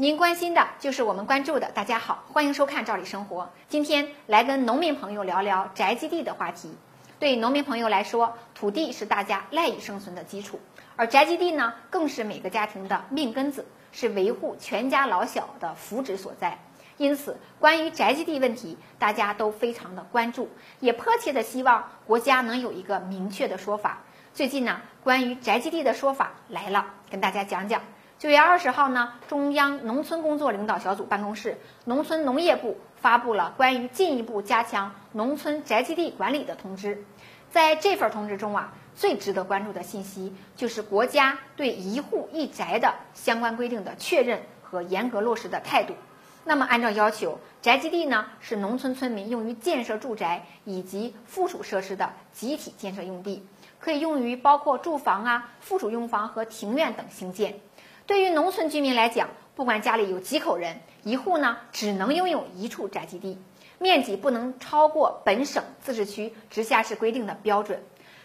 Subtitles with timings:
[0.00, 1.72] 您关心的就是我们关注的。
[1.72, 3.42] 大家好，欢迎收看《赵理生活》。
[3.68, 6.72] 今天来跟农民朋友聊聊宅基地的话题。
[7.18, 10.60] 对农民朋友来说，土地是大家赖以生存的基础，
[10.94, 16.60] 而宅基地呢，更是每个家庭的命根子，是维护全家老小的福祉所在。
[16.96, 24.04] 因此，关于宅基地问题，大家都非常的关注，也迫切的希望国家能有一个明确的说法。
[24.32, 27.82] 最近呢，关于宅基地的说法来了，跟大家讲讲。
[28.18, 37.04] 九月二十号呢，中央农村工作领导小组办公室、农村农业部发布了关于进一步加强农村宅基地管理的通知。
[37.52, 45.94] 在这份通知中啊，最值得关注的信息就是国家对一户一宅的相关规定的确认和严格落实的态度。
[46.42, 53.46] 那么，按照要求，宅基地呢是农村村民用于建设住宅以及附属设施的集体建设用地，
[53.78, 57.60] 可以用于包括住房啊、附属用房和庭院等兴建。
[58.08, 63.36] 对于农村居民来讲，不管家里有几口人，一户呢只能拥有一处宅基地，
[63.78, 67.82] 面积不能超过本省、自治区、直辖市规定的标准。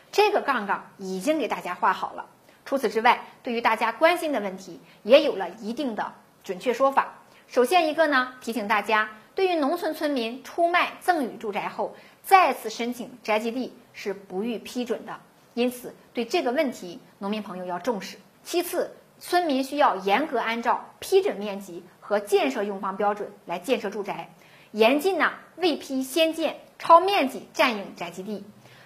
[0.09, 2.25] 这个杠杠已经给大家画好了。
[2.63, 6.13] 除此之外，对于大家关心的问题，也有了一定的
[6.45, 7.15] 准确说法。
[7.49, 15.19] 首先一个呢，提醒大家，对于农村村民出卖赠与住宅后再次申请宅基地是不予批准的，
[15.55, 18.17] 因此对这个问题，农民朋友要重视。
[18.45, 18.95] 其次，
[19.25, 24.33] 村民需要严格按照批准面积和建设用房标准来建设住宅，
[24.71, 28.43] 严禁呢未批先建、超面积占用宅基地。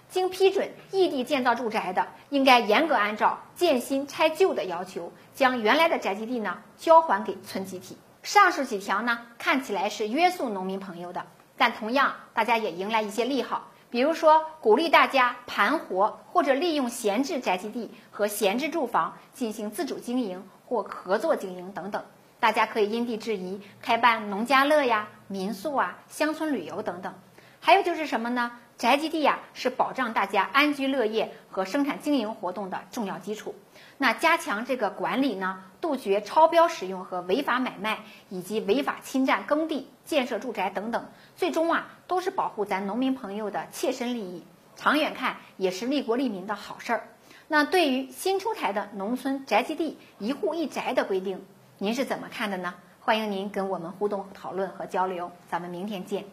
[0.09, 7.97] 经批准异地建造住宅的，应该严格按照建新拆旧的要求，将原来的宅基地呢交还给村集体。
[8.21, 11.25] 上述几条呢看起来是约束农民朋友的，
[11.57, 13.71] 但同样大家也迎来一些利好。
[13.89, 22.03] 比如说，鼓励大家盘活或者利用闲置宅基地和闲置住房进行自主经营或合作经营等等。
[22.39, 27.13] 大家可以因地制宜开办农家乐呀、民宿啊、乡村旅游等等。
[27.59, 28.51] 还有就是什么呢？
[28.77, 33.55] 宅基地呀是保障大家安居乐业和生产经营活动的重要基础。
[33.97, 41.05] 那加强这个管理呢，杜绝超标使用和违法买卖，以及违法侵占耕地、建设住宅等等，
[41.37, 44.43] 最终啊都是保护咱农民朋友的切身利益，
[44.75, 47.07] 长远看也是利国利民的好事儿。
[47.47, 51.45] 那对于新出台的农村宅基地一户一宅的规定，
[51.77, 52.73] 您是怎么看的呢？
[52.99, 56.25] 欢迎您跟我们互动讨论和交流，咱们明天见。